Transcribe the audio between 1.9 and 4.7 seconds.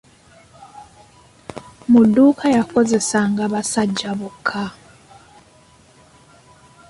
Mu dduuka yakozesanga basajja bokka!